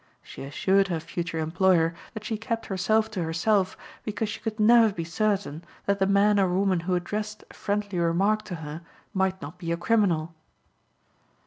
She 0.23 0.41
assured 0.43 0.87
her 0.87 0.99
future 0.99 1.37
employer 1.37 1.93
that 2.15 2.23
she 2.23 2.35
kept 2.35 2.65
herself 2.65 3.11
to 3.11 3.21
herself 3.23 3.77
because 4.03 4.29
she 4.29 4.39
could 4.39 4.59
never 4.59 4.91
be 4.91 5.03
certain 5.03 5.63
that 5.85 5.99
the 5.99 6.07
man 6.07 6.39
or 6.39 6.49
woman 6.51 6.79
who 6.79 6.95
addressed 6.95 7.43
a 7.51 7.53
friendly 7.53 7.99
remark 7.99 8.41
to 8.45 8.55
her 8.65 8.81
might 9.13 9.39
not 9.43 9.59
be 9.59 9.71
a 9.71 9.77
criminal. 9.77 10.33